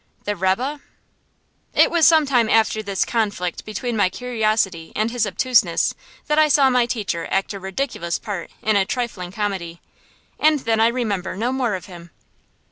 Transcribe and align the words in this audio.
The 0.23 0.35
rebbe? 0.35 0.81
It 1.75 1.91
was 1.91 2.07
some 2.07 2.25
time 2.25 2.49
after 2.49 2.81
this 2.81 3.05
conflict 3.05 3.63
between 3.65 3.95
my 3.95 4.09
curiosity 4.09 4.91
and 4.95 5.11
his 5.11 5.27
obtuseness 5.27 5.93
that 6.25 6.39
I 6.39 6.47
saw 6.47 6.71
my 6.71 6.87
teacher 6.87 7.27
act 7.29 7.53
a 7.53 7.59
ridiculous 7.59 8.17
part 8.17 8.49
in 8.63 8.75
a 8.75 8.83
trifling 8.83 9.31
comedy, 9.31 9.79
and 10.39 10.61
then 10.61 10.79
I 10.79 10.87
remember 10.87 11.37
no 11.37 11.51
more 11.51 11.75
of 11.75 11.85
him. 11.85 12.09